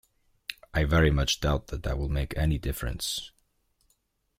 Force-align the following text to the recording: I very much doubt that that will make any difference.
I 0.73 0.83
very 0.85 1.11
much 1.11 1.41
doubt 1.41 1.67
that 1.67 1.83
that 1.83 1.95
will 1.99 2.09
make 2.09 2.35
any 2.35 2.57
difference. 2.57 3.31